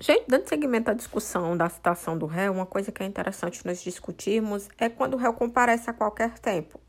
[0.00, 3.82] Gente, dando seguimento à discussão da citação do réu, uma coisa que é interessante nós
[3.82, 6.80] discutirmos é quando o réu comparece a qualquer tempo.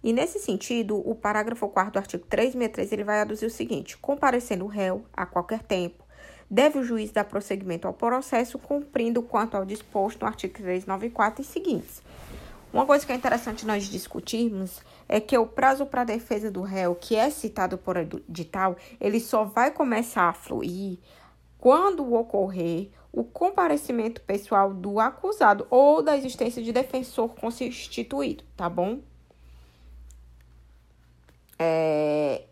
[0.00, 4.64] E nesse sentido, o parágrafo 4 do artigo 363 ele vai aduzir o seguinte: comparecendo
[4.64, 6.04] o réu a qualquer tempo,
[6.48, 11.44] deve o juiz dar prosseguimento ao processo, cumprindo quanto ao disposto no artigo 394 e
[11.44, 12.00] seguintes.
[12.72, 16.94] Uma coisa que é interessante nós discutirmos é que o prazo para defesa do réu,
[16.94, 20.98] que é citado por edital, ele só vai começar a fluir
[21.64, 29.00] quando ocorrer o comparecimento pessoal do acusado ou da existência de defensor constituído, tá bom?
[31.58, 32.44] É...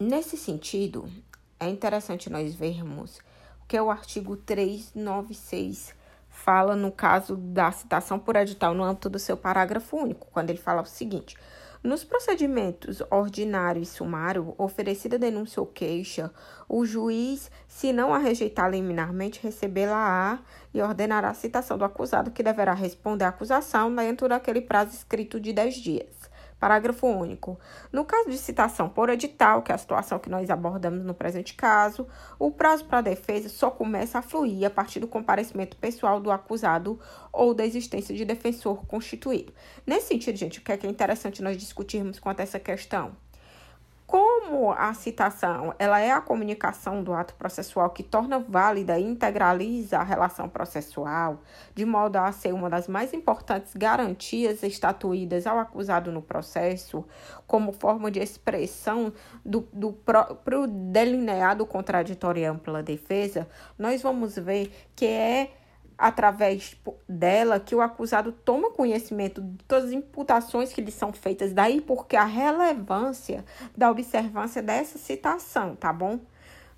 [0.00, 1.12] Nesse sentido,
[1.60, 3.20] é interessante nós vermos
[3.68, 5.94] que o artigo 396
[6.30, 10.58] fala no caso da citação por edital no âmbito do seu parágrafo único, quando ele
[10.58, 11.36] fala o seguinte:
[11.86, 16.30] nos procedimentos ordinário e sumário, oferecida denúncia ou queixa,
[16.68, 20.40] o juiz, se não a rejeitar liminarmente, recebê-la-á
[20.74, 25.40] e ordenará a citação do acusado, que deverá responder à acusação dentro daquele prazo escrito
[25.40, 26.35] de 10 dias.
[26.58, 27.58] Parágrafo único.
[27.92, 31.54] No caso de citação por edital, que é a situação que nós abordamos no presente
[31.54, 32.06] caso,
[32.38, 36.30] o prazo para a defesa só começa a fluir a partir do comparecimento pessoal do
[36.30, 36.98] acusado
[37.32, 39.52] ou da existência de defensor constituído.
[39.86, 43.14] Nesse sentido, gente, o que é, que é interessante nós discutirmos quanto a essa questão?
[44.06, 49.98] Como a citação ela é a comunicação do ato processual que torna válida e integraliza
[49.98, 51.42] a relação processual,
[51.74, 57.04] de modo a ser uma das mais importantes garantias estatuídas ao acusado no processo,
[57.48, 59.12] como forma de expressão
[59.44, 65.50] do, do próprio delineado contraditório e ampla defesa, nós vamos ver que é
[65.98, 66.76] através
[67.08, 71.80] dela que o acusado toma conhecimento de todas as imputações que lhe são feitas, daí
[71.80, 73.44] porque a relevância
[73.76, 76.20] da observância dessa citação, tá bom?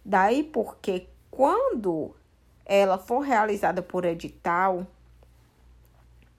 [0.04, 2.14] Daí porque quando
[2.64, 4.86] ela for realizada por edital,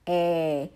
[0.06, 0.68] é,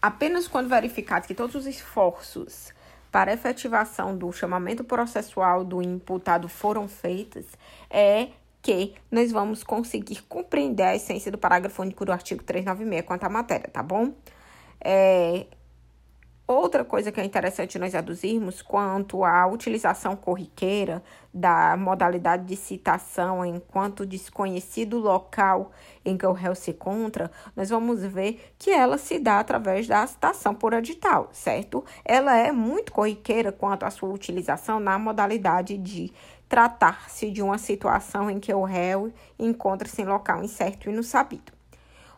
[0.00, 2.72] apenas quando verificado que todos os esforços
[3.10, 7.44] para efetivação do chamamento processual do imputado foram feitos,
[7.90, 8.28] é
[8.62, 13.28] que nós vamos conseguir compreender a essência do parágrafo único do artigo 396 quanto à
[13.28, 14.12] matéria, tá bom?
[14.80, 15.46] É,
[16.52, 21.02] outra coisa que é interessante nós aduzirmos quanto à utilização corriqueira
[21.32, 25.72] da modalidade de citação enquanto desconhecido local
[26.04, 30.06] em que o réu se encontra, nós vamos ver que ela se dá através da
[30.06, 31.84] citação por edital, certo?
[32.04, 36.12] Ela é muito corriqueira quanto à sua utilização na modalidade de
[36.48, 41.61] tratar-se de uma situação em que o réu encontra-se em local incerto e não sabido.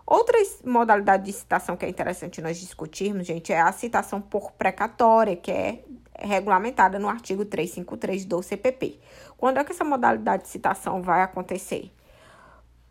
[0.07, 5.35] Outra modalidade de citação que é interessante nós discutirmos, gente, é a citação por precatória,
[5.35, 5.85] que é
[6.19, 9.01] regulamentada no artigo 353 do CPP.
[9.37, 11.91] Quando é que essa modalidade de citação vai acontecer?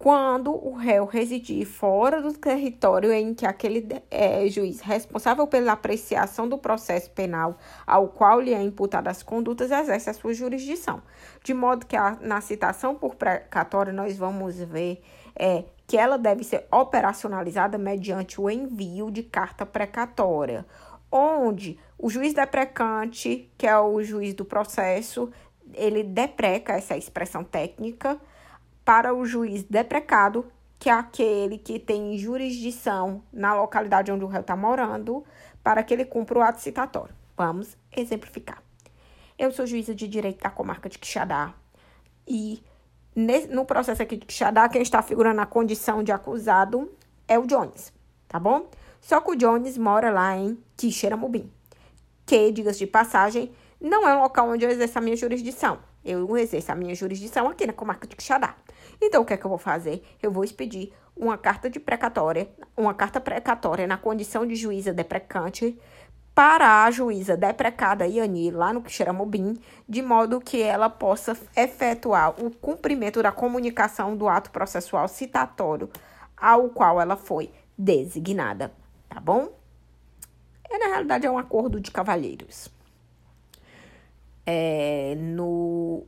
[0.03, 6.45] quando o réu residir fora do território em que aquele é, juiz responsável pela apreciação
[6.45, 7.57] do processo penal
[7.88, 11.01] ao qual lhe é imputada as condutas exerce a sua jurisdição.
[11.41, 15.01] De modo que a, na citação por precatório nós vamos ver
[15.38, 15.63] é,
[15.94, 20.66] que ela deve ser operacionalizada mediante o envio de carta precatória,
[21.12, 25.31] onde o juiz deprecante, que é o juiz do processo,
[25.72, 28.20] ele depreca essa expressão técnica
[28.84, 34.42] para o juiz deprecado, que é aquele que tem jurisdição na localidade onde o réu
[34.42, 35.24] está morando,
[35.64, 37.14] para que ele cumpra o ato citatório.
[37.38, 38.64] Vamos exemplificar.
[39.38, 41.54] Eu sou juíza de direito da comarca de Quixadá
[42.28, 42.64] e
[43.16, 46.91] no processo aqui de Quixadá, quem está figurando na condição de acusado
[47.28, 47.94] é o Jones,
[48.28, 48.69] tá bom?
[49.00, 51.51] Só que o Jones mora lá em Quixeramobim,
[52.25, 55.79] que, diga-se de passagem, não é um local onde eu exerço a minha jurisdição.
[56.06, 58.56] Eu exerço a minha jurisdição aqui na comarca de Quixadá.
[59.01, 60.03] Então, o que é que eu vou fazer?
[60.22, 65.78] Eu vou expedir uma carta de precatória, uma carta precatória na condição de juíza deprecante
[66.33, 72.50] para a juíza deprecada Iani, lá no Quixeramobim, de modo que ela possa efetuar o
[72.50, 75.89] cumprimento da comunicação do ato processual citatório
[76.35, 78.71] ao qual ela foi designada,
[79.07, 79.50] tá bom?
[80.69, 82.68] E, na realidade, é um acordo de cavalheiros.
[84.45, 86.03] É, no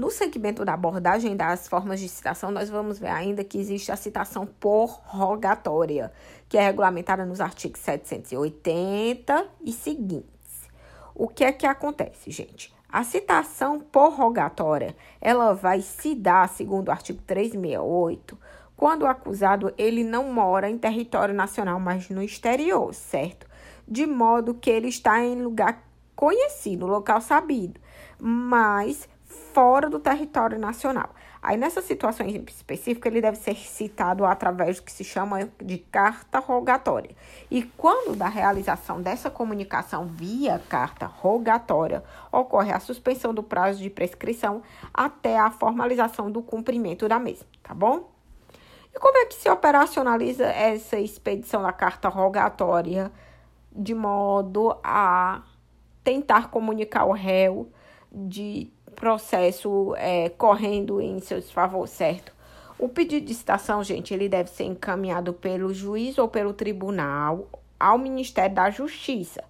[0.00, 3.96] no segmento da abordagem das formas de citação, nós vamos ver ainda que existe a
[3.96, 6.10] citação por rogatória,
[6.48, 10.70] que é regulamentada nos artigos 780 e seguintes.
[11.14, 12.74] O que é que acontece, gente?
[12.88, 18.38] A citação por rogatória, ela vai se dar, segundo o artigo 368,
[18.74, 23.46] quando o acusado ele não mora em território nacional, mas no exterior, certo?
[23.86, 25.84] De modo que ele está em lugar
[26.16, 27.78] conhecido, local sabido,
[28.18, 31.10] mas fora do território nacional.
[31.42, 36.38] Aí, nessa situação específica, ele deve ser citado através do que se chama de carta
[36.38, 37.16] rogatória.
[37.50, 43.88] E quando da realização dessa comunicação via carta rogatória, ocorre a suspensão do prazo de
[43.88, 44.62] prescrição
[44.92, 48.10] até a formalização do cumprimento da mesma, tá bom?
[48.94, 53.10] E como é que se operacionaliza essa expedição da carta rogatória
[53.72, 55.42] de modo a
[56.02, 57.70] tentar comunicar o réu
[58.12, 62.32] de processo é, correndo em seu favor, certo?
[62.78, 67.48] O pedido de citação, gente, ele deve ser encaminhado pelo juiz ou pelo tribunal
[67.78, 69.42] ao Ministério da Justiça.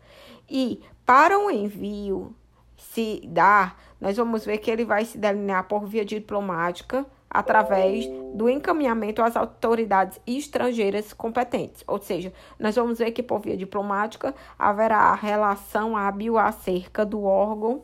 [0.49, 2.33] E para o envio
[2.77, 8.49] se dar, nós vamos ver que ele vai se delinear por via diplomática através do
[8.49, 11.83] encaminhamento às autoridades estrangeiras competentes.
[11.87, 17.83] Ou seja, nós vamos ver que por via diplomática haverá relação hábil acerca do órgão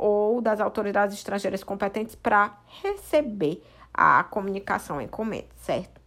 [0.00, 3.62] ou das autoridades estrangeiras competentes para receber
[3.92, 6.00] a comunicação encomenda, certo?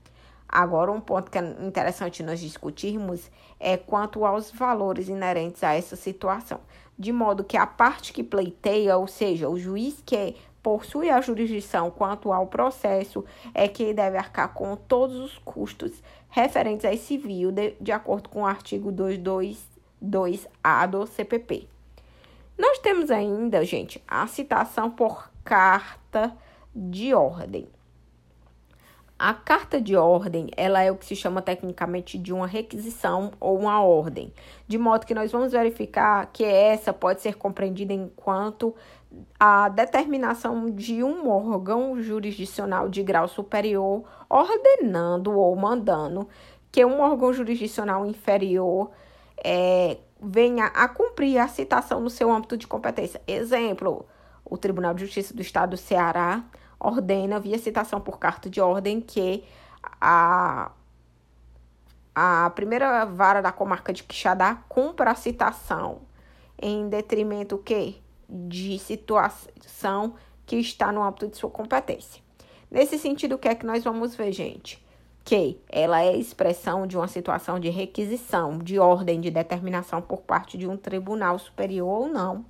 [0.50, 3.30] Agora, um ponto que é interessante nós discutirmos
[3.60, 6.60] é quanto aos valores inerentes a essa situação,
[6.98, 11.92] de modo que a parte que pleiteia, ou seja, o juiz que possui a jurisdição
[11.92, 13.24] quanto ao processo,
[13.54, 18.28] é que deve arcar com todos os custos referentes a esse civil, de, de acordo
[18.30, 21.73] com o artigo 222A do CPP.
[22.58, 26.36] Nós temos ainda, gente, a citação por carta
[26.76, 27.68] de ordem.
[29.18, 33.58] A carta de ordem, ela é o que se chama tecnicamente de uma requisição ou
[33.58, 34.34] uma ordem,
[34.68, 38.76] de modo que nós vamos verificar que essa pode ser compreendida enquanto
[39.40, 46.28] a determinação de um órgão jurisdicional de grau superior ordenando ou mandando
[46.72, 48.90] que um órgão jurisdicional inferior
[49.44, 53.22] é, venha a cumprir a citação no seu âmbito de competência.
[53.28, 54.06] Exemplo,
[54.46, 56.44] o Tribunal de Justiça do Estado do Ceará
[56.80, 59.44] ordena, via citação por carta de ordem, que
[60.00, 60.72] a,
[62.14, 66.02] a primeira vara da comarca de Quixadá cumpra a citação
[66.62, 70.16] em detrimento que de situação
[70.46, 72.22] que está no âmbito de sua competência.
[72.72, 74.83] Nesse sentido, o que é que nós vamos ver, gente?
[75.24, 80.58] Que ela é expressão de uma situação de requisição, de ordem de determinação por parte
[80.58, 82.46] de um tribunal superior ou não,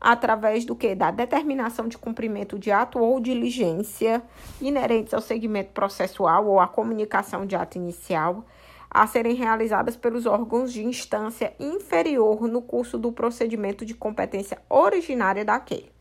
[0.00, 0.94] através do que?
[0.94, 4.22] Da determinação de cumprimento de ato ou diligência
[4.60, 8.44] inerentes ao segmento processual ou à comunicação de ato inicial
[8.88, 15.44] a serem realizadas pelos órgãos de instância inferior no curso do procedimento de competência originária
[15.44, 15.95] daquele.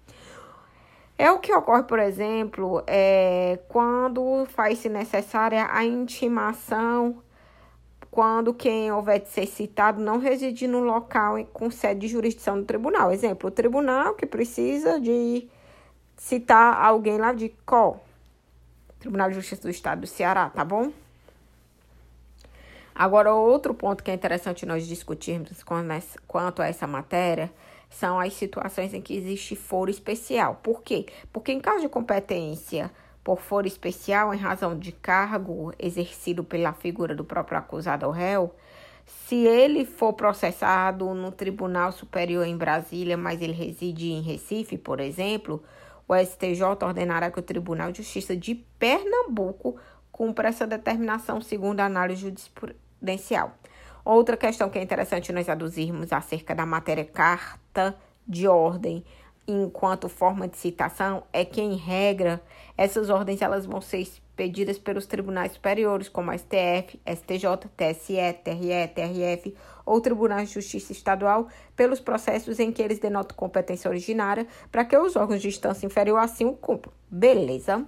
[1.17, 7.23] É o que ocorre, por exemplo, é, quando faz-se necessária a intimação,
[8.11, 12.65] quando quem houver de ser citado não reside no local com sede de jurisdição do
[12.65, 13.11] tribunal.
[13.11, 15.47] Exemplo, o tribunal que precisa de
[16.17, 18.05] citar alguém lá de qual?
[18.99, 20.91] Tribunal de Justiça do Estado do Ceará, tá bom?
[22.93, 25.63] Agora, outro ponto que é interessante nós discutirmos
[26.27, 27.51] quanto a essa matéria
[27.89, 30.59] são as situações em que existe foro especial.
[30.61, 31.05] Por quê?
[31.31, 32.91] Porque em caso de competência
[33.23, 38.53] por foro especial em razão de cargo exercido pela figura do próprio acusado ou réu,
[39.05, 44.99] se ele for processado no Tribunal Superior em Brasília, mas ele reside em Recife, por
[44.99, 45.63] exemplo,
[46.07, 49.75] o STJ ordenará que o Tribunal de Justiça de Pernambuco
[50.11, 53.55] cumpra essa determinação segundo a análise jurisprudencial.
[54.05, 57.97] Outra questão que é interessante nós aduzirmos acerca da matéria carta
[58.27, 59.03] de ordem
[59.47, 62.39] enquanto forma de citação é que, em regra,
[62.77, 68.87] essas ordens elas vão ser expedidas pelos tribunais superiores, como a STF, STJ, TSE, TRE,
[68.93, 74.85] TRF ou tribunais de justiça estadual, pelos processos em que eles denotam competência originária, para
[74.85, 76.93] que os órgãos de instância inferior assim o cumpram.
[77.09, 77.83] Beleza?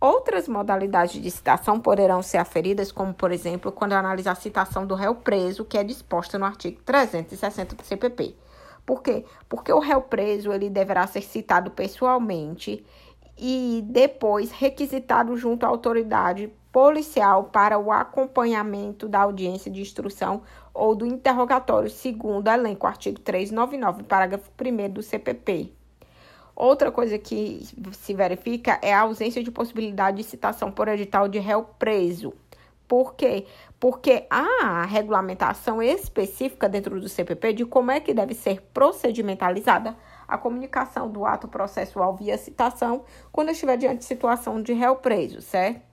[0.00, 4.94] Outras modalidades de citação poderão ser aferidas, como, por exemplo, quando analisar a citação do
[4.94, 8.36] réu preso, que é disposta no artigo 360 do CPP.
[8.86, 9.24] Por quê?
[9.48, 12.86] Porque o réu preso ele deverá ser citado pessoalmente
[13.36, 20.94] e depois requisitado junto à autoridade policial para o acompanhamento da audiência de instrução ou
[20.94, 25.77] do interrogatório, segundo elenco, artigo 399, parágrafo 1 do CPP.
[26.60, 31.38] Outra coisa que se verifica é a ausência de possibilidade de citação por edital de
[31.38, 32.34] réu preso.
[32.88, 33.46] Por quê?
[33.78, 39.96] Porque há regulamentação específica dentro do CPP de como é que deve ser procedimentalizada
[40.26, 45.40] a comunicação do ato processual via citação quando estiver diante de situação de réu preso,
[45.40, 45.86] certo?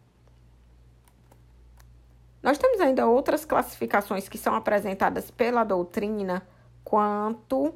[2.42, 6.42] Nós temos ainda outras classificações que são apresentadas pela doutrina
[6.84, 7.76] quanto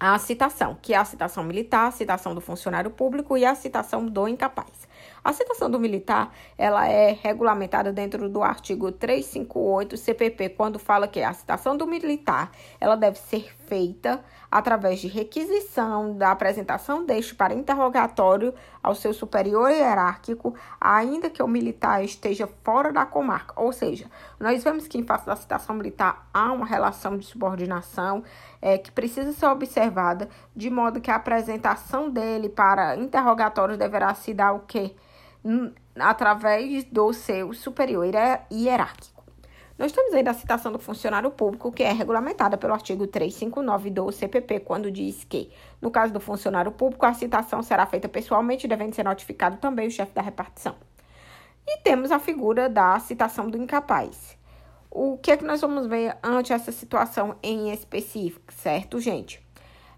[0.00, 4.06] a citação, que é a citação militar, a citação do funcionário público e a citação
[4.06, 4.88] do incapaz.
[5.22, 11.22] A citação do militar, ela é regulamentada dentro do artigo 358 CPP, quando fala que
[11.22, 17.54] a citação do militar, ela deve ser feita através de requisição da apresentação deste para
[17.54, 18.52] interrogatório
[18.82, 23.52] ao seu superior hierárquico, ainda que o militar esteja fora da comarca.
[23.56, 28.24] Ou seja, nós vemos que em face da citação militar há uma relação de subordinação
[28.60, 34.34] é, que precisa ser observada, de modo que a apresentação dele para interrogatório deverá se
[34.34, 34.89] dar o quê?
[35.98, 38.06] Através do seu superior
[38.50, 39.20] hierárquico.
[39.80, 44.12] Nós temos ainda a citação do funcionário público, que é regulamentada pelo artigo 359 do
[44.12, 48.94] CPP, quando diz que, no caso do funcionário público, a citação será feita pessoalmente, devendo
[48.94, 50.76] ser notificado também o chefe da repartição.
[51.66, 54.36] E temos a figura da citação do incapaz.
[54.90, 59.42] O que é que nós vamos ver ante essa situação em específico, certo, gente?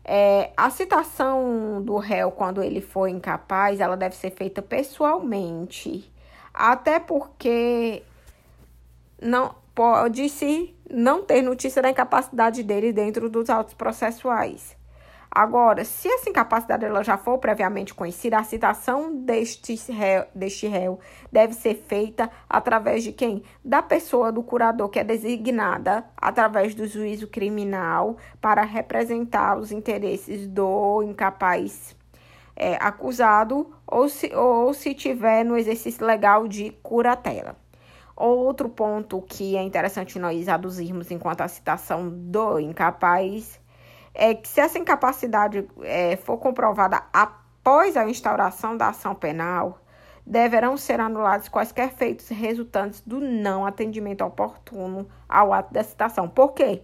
[0.04, 6.11] É, a citação do réu, quando ele for incapaz, ela deve ser feita pessoalmente.
[6.52, 8.02] Até porque
[9.21, 14.76] não pode-se não ter notícia da incapacidade dele dentro dos autos processuais.
[15.34, 21.00] Agora, se essa incapacidade ela já for previamente conhecida, a citação deste réu, deste réu
[21.32, 23.42] deve ser feita através de quem?
[23.64, 30.46] Da pessoa do curador que é designada através do juízo criminal para representar os interesses
[30.46, 31.96] do incapaz
[32.54, 37.56] é, acusado ou se, ou se tiver no exercício legal de curatela.
[38.14, 43.62] Outro ponto que é interessante nós aduzirmos enquanto a citação do incapaz
[44.14, 49.78] é que se essa incapacidade é, for comprovada após a instauração da ação penal,
[50.26, 56.28] deverão ser anulados quaisquer feitos resultantes do não atendimento oportuno ao ato da citação.
[56.28, 56.83] Por quê?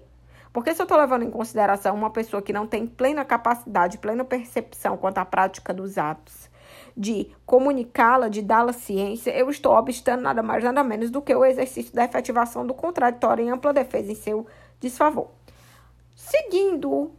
[0.53, 4.25] Porque se eu estou levando em consideração uma pessoa que não tem plena capacidade, plena
[4.25, 6.51] percepção quanto à prática dos atos,
[6.97, 11.45] de comunicá-la, de dá-la ciência, eu estou obstando nada mais nada menos do que o
[11.45, 14.47] exercício da efetivação do contraditório em ampla defesa em seu
[14.81, 15.31] desfavor.
[16.17, 17.13] Seguindo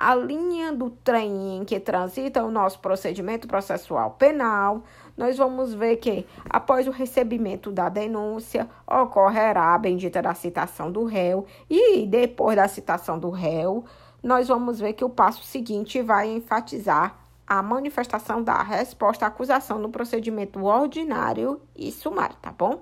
[0.00, 4.82] a linha do trem em que transita o nosso procedimento processual penal,
[5.14, 11.04] nós vamos ver que, após o recebimento da denúncia, ocorrerá a bendita da citação do
[11.04, 13.84] réu, e depois da citação do réu,
[14.22, 19.78] nós vamos ver que o passo seguinte vai enfatizar a manifestação da resposta à acusação
[19.78, 22.78] no procedimento ordinário e sumário, tá bom?